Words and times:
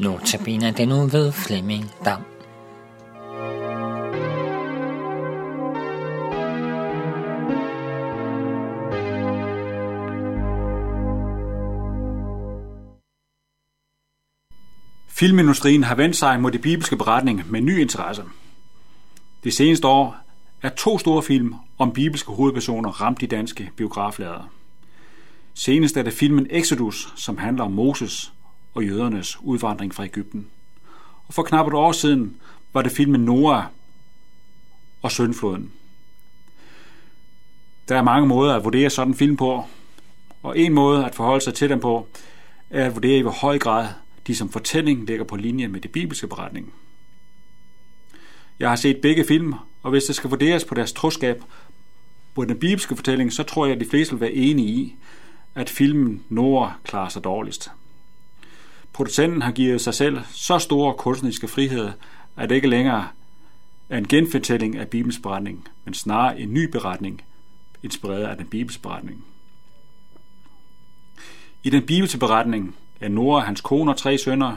Notabene 0.00 0.72
den 0.72 0.88
nu 0.88 1.06
ved 1.06 1.32
Flemming 1.32 1.84
Dam. 2.04 2.20
Filmindustrien 15.08 15.84
har 15.84 15.94
vendt 15.94 16.16
sig 16.16 16.40
mod 16.40 16.50
de 16.50 16.58
bibelske 16.58 16.96
beretninger 16.96 17.44
med 17.46 17.60
ny 17.60 17.80
interesse. 17.80 18.22
Det 19.44 19.54
seneste 19.54 19.88
år 19.88 20.16
er 20.62 20.68
to 20.68 20.98
store 20.98 21.22
film 21.22 21.54
om 21.78 21.92
bibelske 21.92 22.32
hovedpersoner 22.32 22.90
ramt 22.90 23.20
de 23.20 23.26
danske 23.26 23.70
biograflader. 23.76 24.50
Senest 25.54 25.96
er 25.96 26.02
det 26.02 26.12
filmen 26.12 26.46
Exodus, 26.50 27.12
som 27.16 27.38
handler 27.38 27.64
om 27.64 27.72
Moses 27.72 28.32
og 28.74 28.84
jødernes 28.84 29.40
udvandring 29.42 29.94
fra 29.94 30.04
Ægypten. 30.04 30.46
Og 31.26 31.34
for 31.34 31.42
knap 31.42 31.66
et 31.66 31.74
år 31.74 31.92
siden 31.92 32.36
var 32.72 32.82
det 32.82 32.92
filmen 32.92 33.24
Noah 33.24 33.64
og 35.02 35.12
Søndfloden. 35.12 35.72
Der 37.88 37.96
er 37.96 38.02
mange 38.02 38.28
måder 38.28 38.54
at 38.54 38.64
vurdere 38.64 38.90
sådan 38.90 39.10
en 39.10 39.18
film 39.18 39.36
på, 39.36 39.64
og 40.42 40.58
en 40.58 40.72
måde 40.72 41.04
at 41.04 41.14
forholde 41.14 41.44
sig 41.44 41.54
til 41.54 41.70
den 41.70 41.80
på, 41.80 42.06
er 42.70 42.86
at 42.86 42.94
vurdere 42.94 43.18
i 43.18 43.22
hvor 43.22 43.30
høj 43.30 43.58
grad 43.58 43.88
de 44.26 44.34
som 44.34 44.48
fortælling 44.48 45.06
ligger 45.06 45.24
på 45.24 45.36
linje 45.36 45.68
med 45.68 45.80
det 45.80 45.92
bibelske 45.92 46.26
beretning. 46.26 46.72
Jeg 48.58 48.68
har 48.68 48.76
set 48.76 49.00
begge 49.00 49.24
film, 49.24 49.54
og 49.82 49.90
hvis 49.90 50.04
det 50.04 50.14
skal 50.14 50.30
vurderes 50.30 50.64
på 50.64 50.74
deres 50.74 50.92
troskab 50.92 51.42
på 52.34 52.44
den 52.44 52.58
bibelske 52.58 52.96
fortælling, 52.96 53.32
så 53.32 53.42
tror 53.42 53.66
jeg, 53.66 53.74
at 53.74 53.80
de 53.80 53.90
fleste 53.90 54.14
vil 54.14 54.20
være 54.20 54.32
enige 54.32 54.68
i, 54.68 54.96
at 55.54 55.70
filmen 55.70 56.24
Noah 56.28 56.70
klarer 56.84 57.08
sig 57.08 57.24
dårligst. 57.24 57.70
Producenten 58.92 59.42
har 59.42 59.52
givet 59.52 59.80
sig 59.80 59.94
selv 59.94 60.18
så 60.32 60.58
store 60.58 60.94
kunstneriske 60.94 61.48
friheder, 61.48 61.92
at 62.36 62.48
det 62.48 62.54
ikke 62.54 62.68
længere 62.68 63.08
er 63.88 63.98
en 63.98 64.08
genfortælling 64.08 64.76
af 64.76 64.88
Bibels 64.88 65.18
beretning, 65.18 65.68
men 65.84 65.94
snarere 65.94 66.40
en 66.40 66.54
ny 66.54 66.70
beretning, 66.70 67.22
inspireret 67.82 68.26
af 68.26 68.36
den 68.36 68.46
Bibels 68.46 68.78
beretning. 68.78 69.24
I 71.62 71.70
den 71.70 71.86
bibelske 71.86 72.18
beretning 72.18 72.76
er 73.00 73.08
Noah, 73.08 73.44
hans 73.44 73.60
kone 73.60 73.90
og 73.90 73.96
tre 73.96 74.18
sønner, 74.18 74.56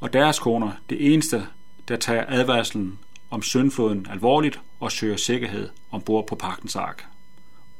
og 0.00 0.12
deres 0.12 0.38
koner 0.38 0.72
det 0.90 1.14
eneste, 1.14 1.46
der 1.88 1.96
tager 1.96 2.24
advarslen 2.28 2.98
om 3.30 3.42
syndfloden 3.42 4.06
alvorligt 4.10 4.60
og 4.80 4.92
søger 4.92 5.16
sikkerhed 5.16 5.68
ombord 5.90 6.26
på 6.26 6.34
pagtens 6.34 6.76
ark. 6.76 7.06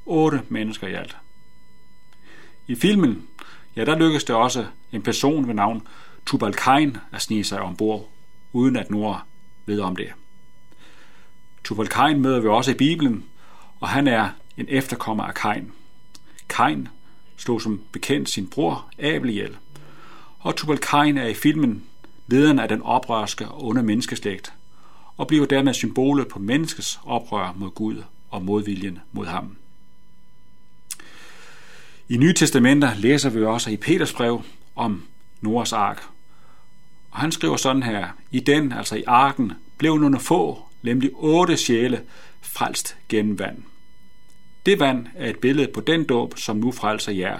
Otte 0.06 0.42
mennesker 0.48 0.86
i 0.86 0.92
alt. 0.92 1.16
I 2.66 2.74
filmen, 2.74 3.26
ja, 3.76 3.84
der 3.84 3.98
lykkedes 3.98 4.24
det 4.24 4.36
også 4.36 4.66
en 4.92 5.02
person 5.02 5.46
ved 5.46 5.54
navn 5.54 5.86
Tubalkain 6.26 6.96
at 7.12 7.22
snige 7.22 7.44
sig 7.44 7.60
ombord, 7.60 8.08
uden 8.52 8.76
at 8.76 8.90
Nora 8.90 9.26
ved 9.66 9.80
om 9.80 9.96
det. 9.96 10.12
Tubalkain 11.64 12.20
møder 12.20 12.40
vi 12.40 12.48
også 12.48 12.70
i 12.70 12.74
Bibelen, 12.74 13.24
og 13.80 13.88
han 13.88 14.08
er 14.08 14.28
en 14.56 14.66
efterkommer 14.68 15.24
af 15.24 15.34
Kain. 15.34 15.72
Kain 16.48 16.88
slog 17.36 17.62
som 17.62 17.82
bekendt 17.92 18.28
sin 18.28 18.46
bror 18.46 18.86
Abel 18.98 19.30
ihjel, 19.30 19.56
og 20.38 20.56
Tubalkain 20.56 21.18
er 21.18 21.26
i 21.26 21.34
filmen 21.34 21.84
lederen 22.26 22.58
af 22.58 22.68
den 22.68 22.82
oprørske 22.82 23.48
og 23.48 23.66
onde 23.66 23.82
menneskeslægt, 23.82 24.52
og 25.16 25.26
bliver 25.26 25.46
dermed 25.46 25.74
symbolet 25.74 26.28
på 26.28 26.38
menneskets 26.38 27.00
oprør 27.04 27.52
mod 27.56 27.70
Gud 27.70 28.02
og 28.30 28.42
modviljen 28.42 28.98
mod 29.12 29.26
ham. 29.26 29.56
I 32.10 32.16
Nye 32.16 32.32
Testamenter 32.32 32.94
læser 32.94 33.30
vi 33.30 33.44
også 33.44 33.70
i 33.70 33.76
Peters 33.76 34.12
brev 34.12 34.42
om 34.76 35.06
Noras 35.40 35.72
ark. 35.72 36.02
Og 37.10 37.18
han 37.18 37.32
skriver 37.32 37.56
sådan 37.56 37.82
her, 37.82 38.08
i 38.30 38.40
den, 38.40 38.72
altså 38.72 38.96
i 38.96 39.04
arken, 39.06 39.52
blev 39.78 39.98
nogle 39.98 40.20
få, 40.20 40.62
nemlig 40.82 41.10
otte 41.14 41.56
sjæle, 41.56 42.02
frelst 42.42 42.96
gennem 43.08 43.38
vand. 43.38 43.62
Det 44.66 44.80
vand 44.80 45.06
er 45.14 45.30
et 45.30 45.38
billede 45.38 45.72
på 45.74 45.80
den 45.80 46.04
dåb, 46.04 46.38
som 46.38 46.56
nu 46.56 46.72
frelser 46.72 47.12
jer. 47.12 47.38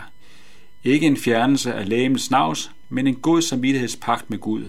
Ikke 0.84 1.06
en 1.06 1.16
fjernelse 1.16 1.74
af 1.74 1.88
lægemens 1.88 2.30
navs, 2.30 2.70
men 2.88 3.06
en 3.06 3.16
god 3.16 3.42
samvittighedspagt 3.42 4.30
med 4.30 4.38
Gud 4.38 4.64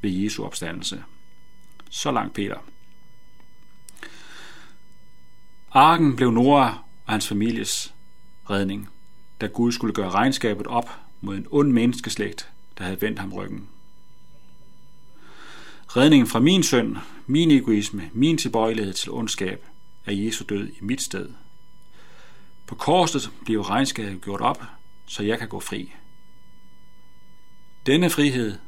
ved 0.00 0.10
Jesu 0.10 0.44
opstandelse. 0.44 1.02
Så 1.90 2.12
langt 2.12 2.34
Peter. 2.34 2.58
Arken 5.72 6.16
blev 6.16 6.30
Nora 6.30 6.84
og 7.06 7.12
hans 7.12 7.28
families 7.28 7.94
redning 8.50 8.88
da 9.40 9.46
Gud 9.46 9.72
skulle 9.72 9.94
gøre 9.94 10.10
regnskabet 10.10 10.66
op 10.66 10.90
mod 11.20 11.36
en 11.36 11.46
ond 11.50 11.72
menneskeslægt, 11.72 12.50
der 12.78 12.84
havde 12.84 13.02
vendt 13.02 13.18
ham 13.18 13.32
ryggen. 13.32 13.68
Redningen 15.86 16.26
fra 16.26 16.38
min 16.38 16.62
søn, 16.62 16.98
min 17.26 17.50
egoisme, 17.50 18.10
min 18.12 18.38
tilbøjelighed 18.38 18.92
til 18.92 19.10
ondskab, 19.12 19.64
er 20.04 20.12
Jesu 20.12 20.44
død 20.48 20.68
i 20.68 20.78
mit 20.80 21.02
sted. 21.02 21.28
På 22.66 22.74
korset 22.74 23.30
bliver 23.44 23.70
regnskabet 23.70 24.22
gjort 24.22 24.40
op, 24.40 24.62
så 25.06 25.22
jeg 25.22 25.38
kan 25.38 25.48
gå 25.48 25.60
fri. 25.60 25.92
Denne 27.86 28.10
frihed, 28.10 28.58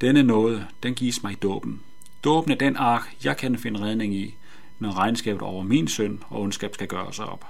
denne 0.00 0.22
nåde, 0.22 0.66
den 0.82 0.94
gives 0.94 1.22
mig 1.22 1.32
i 1.32 1.36
dåben. 1.36 1.82
Dåben 2.24 2.52
er 2.52 2.56
den 2.56 2.76
ark, 2.76 3.16
jeg 3.24 3.36
kan 3.36 3.58
finde 3.58 3.80
redning 3.80 4.14
i, 4.14 4.34
når 4.78 4.98
regnskabet 4.98 5.42
over 5.42 5.62
min 5.62 5.88
søn 5.88 6.22
og 6.28 6.40
ondskab 6.40 6.74
skal 6.74 6.88
gøres 6.88 7.18
op. 7.18 7.46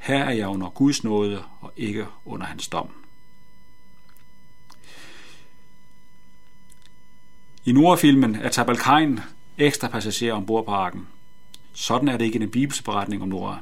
Her 0.00 0.24
er 0.24 0.30
jeg 0.30 0.48
under 0.48 0.68
Guds 0.68 1.04
nåde 1.04 1.42
og 1.60 1.72
ikke 1.76 2.06
under 2.24 2.46
hans 2.46 2.68
dom. 2.68 2.88
I 7.64 7.72
Nordfilmen 7.72 8.34
er 8.34 8.48
Tabalkain 8.48 9.20
ekstra 9.58 9.88
passager 9.88 10.34
ombord 10.34 10.64
på 10.64 10.70
arken. 10.70 11.08
Sådan 11.72 12.08
er 12.08 12.16
det 12.16 12.24
ikke 12.24 12.36
i 12.36 12.42
den 12.42 12.50
bibelske 12.50 12.84
beretning 12.84 13.22
om 13.22 13.28
Nora. 13.28 13.58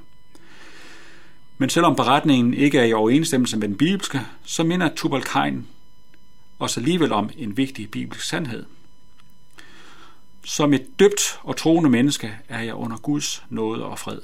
Men 1.58 1.70
selvom 1.70 1.96
beretningen 1.96 2.54
ikke 2.54 2.78
er 2.78 2.84
i 2.84 2.92
overensstemmelse 2.92 3.56
med 3.56 3.68
den 3.68 3.76
bibelske, 3.76 4.20
så 4.44 4.64
minder 4.64 4.94
Tubalkain 4.96 5.66
os 6.58 6.76
alligevel 6.76 7.12
om 7.12 7.30
en 7.36 7.56
vigtig 7.56 7.90
bibelsk 7.90 8.28
sandhed. 8.28 8.64
Som 10.44 10.74
et 10.74 10.86
døbt 10.98 11.40
og 11.42 11.56
troende 11.56 11.90
menneske 11.90 12.38
er 12.48 12.60
jeg 12.60 12.74
under 12.74 12.96
Guds 12.96 13.44
nåde 13.48 13.84
og 13.84 13.98
fred. 13.98 14.20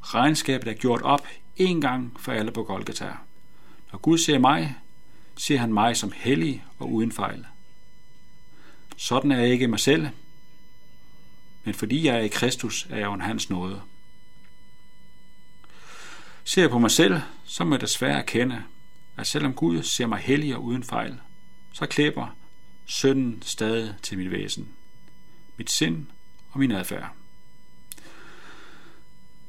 Regnskabet 0.00 0.68
er 0.68 0.74
gjort 0.74 1.02
op 1.02 1.26
en 1.56 1.80
gang 1.80 2.20
for 2.20 2.32
alle 2.32 2.52
på 2.52 2.62
Golgata. 2.62 3.12
Når 3.92 3.98
Gud 3.98 4.18
ser 4.18 4.38
mig, 4.38 4.76
ser 5.36 5.58
han 5.58 5.72
mig 5.72 5.96
som 5.96 6.12
hellig 6.14 6.64
og 6.78 6.92
uden 6.92 7.12
fejl. 7.12 7.46
Sådan 8.96 9.32
er 9.32 9.40
jeg 9.40 9.48
ikke 9.48 9.68
mig 9.68 9.80
selv, 9.80 10.08
men 11.64 11.74
fordi 11.74 12.06
jeg 12.06 12.16
er 12.16 12.20
i 12.20 12.28
Kristus, 12.28 12.86
er 12.90 12.96
jeg 12.96 13.08
under 13.08 13.26
hans 13.26 13.50
nåde. 13.50 13.80
Ser 16.44 16.62
jeg 16.62 16.70
på 16.70 16.78
mig 16.78 16.90
selv, 16.90 17.20
så 17.44 17.64
må 17.64 17.74
jeg 17.74 17.80
desværre 17.80 18.18
erkende, 18.18 18.64
at 19.16 19.26
selvom 19.26 19.54
Gud 19.54 19.82
ser 19.82 20.06
mig 20.06 20.18
hellig 20.18 20.56
og 20.56 20.64
uden 20.64 20.82
fejl, 20.82 21.20
så 21.72 21.86
klæber 21.86 22.36
synden 22.84 23.42
stadig 23.42 23.94
til 24.02 24.18
mit 24.18 24.30
væsen, 24.30 24.68
mit 25.56 25.70
sind 25.70 26.06
og 26.50 26.58
min 26.58 26.72
adfærd. 26.72 27.12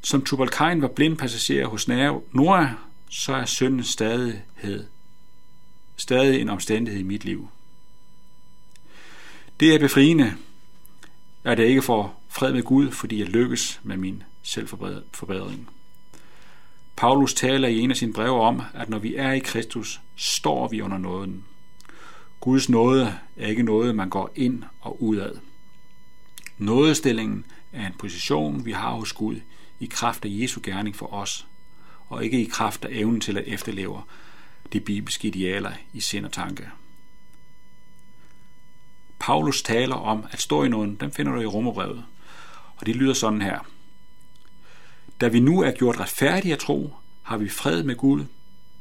Som 0.01 0.21
Tubalkain 0.21 0.81
var 0.81 0.87
blind 0.87 1.17
passager 1.17 1.67
hos 1.67 1.87
Noah, 1.87 2.69
så 3.09 3.33
er 3.33 3.45
synden 3.45 3.83
stadighed, 3.83 4.85
stadig 5.95 6.41
en 6.41 6.49
omstændighed 6.49 6.99
i 6.99 7.03
mit 7.03 7.25
liv. 7.25 7.49
Det 9.59 9.75
er 9.75 9.79
befriende, 9.79 10.33
at 11.43 11.59
jeg 11.59 11.67
ikke 11.67 11.81
får 11.81 12.23
fred 12.29 12.53
med 12.53 12.63
Gud, 12.63 12.91
fordi 12.91 13.19
jeg 13.19 13.27
lykkes 13.27 13.79
med 13.83 13.97
min 13.97 14.23
selvforbedring. 14.43 15.69
Paulus 16.95 17.33
taler 17.33 17.67
i 17.67 17.79
en 17.79 17.91
af 17.91 17.97
sine 17.97 18.13
breve 18.13 18.41
om, 18.41 18.61
at 18.73 18.89
når 18.89 18.99
vi 18.99 19.15
er 19.15 19.31
i 19.31 19.39
Kristus, 19.39 20.01
står 20.15 20.67
vi 20.67 20.81
under 20.81 20.97
nåden. 20.97 21.45
Guds 22.39 22.69
nåde 22.69 23.15
er 23.37 23.47
ikke 23.47 23.63
noget, 23.63 23.95
man 23.95 24.09
går 24.09 24.31
ind 24.35 24.63
og 24.81 25.03
ud 25.03 25.17
af. 25.17 25.31
Nådestillingen 26.57 27.45
er 27.73 27.87
en 27.87 27.93
position, 27.99 28.65
vi 28.65 28.71
har 28.71 28.91
hos 28.91 29.13
Gud 29.13 29.35
i 29.79 29.85
kraft 29.85 30.25
af 30.25 30.29
Jesu 30.31 30.59
gerning 30.63 30.95
for 30.95 31.13
os, 31.13 31.47
og 32.07 32.23
ikke 32.23 32.41
i 32.41 32.49
kraft 32.49 32.85
af 32.85 32.89
evnen 32.91 33.21
til 33.21 33.37
at 33.37 33.43
efterleve 33.47 34.01
de 34.73 34.79
bibelske 34.79 35.27
idealer 35.27 35.71
i 35.93 35.99
sind 35.99 36.25
og 36.25 36.31
tanke. 36.31 36.69
Paulus 39.19 39.63
taler 39.63 39.95
om 39.95 40.25
at 40.31 40.41
stå 40.41 40.63
i 40.63 40.69
nogen, 40.69 40.95
den 40.95 41.11
finder 41.11 41.31
du 41.31 41.41
i 41.41 41.45
Romerbrevet, 41.45 42.05
og 42.75 42.85
det 42.85 42.95
lyder 42.95 43.13
sådan 43.13 43.41
her. 43.41 43.59
Da 45.21 45.27
vi 45.27 45.39
nu 45.39 45.61
er 45.61 45.71
gjort 45.71 45.99
retfærdige 45.99 46.53
at 46.53 46.59
tro, 46.59 46.93
har 47.23 47.37
vi 47.37 47.49
fred 47.49 47.83
med 47.83 47.95
Gud 47.95 48.25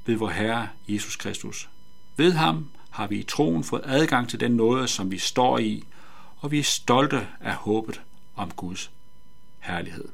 ved 0.06 0.16
vor 0.16 0.28
Herre 0.28 0.68
Jesus 0.88 1.16
Kristus. 1.16 1.68
Ved 2.16 2.32
ham 2.32 2.70
har 2.90 3.06
vi 3.06 3.18
i 3.18 3.22
troen 3.22 3.64
fået 3.64 3.82
adgang 3.84 4.28
til 4.28 4.40
den 4.40 4.52
nåde, 4.52 4.88
som 4.88 5.10
vi 5.10 5.18
står 5.18 5.58
i, 5.58 5.84
og 6.36 6.50
vi 6.50 6.58
er 6.58 6.64
stolte 6.64 7.26
af 7.40 7.54
håbet 7.54 8.00
om 8.36 8.50
Guds 8.50 8.90
herlighed. 9.58 10.08